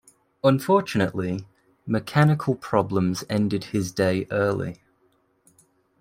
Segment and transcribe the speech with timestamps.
[0.43, 1.45] Unfortunately,
[1.85, 4.81] mechanical problems ended his day early.